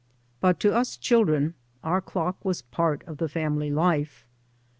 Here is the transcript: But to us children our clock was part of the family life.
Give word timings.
But 0.39 0.59
to 0.61 0.73
us 0.73 0.97
children 0.97 1.53
our 1.83 2.01
clock 2.01 2.43
was 2.43 2.63
part 2.63 3.03
of 3.07 3.17
the 3.17 3.29
family 3.29 3.69
life. 3.69 4.25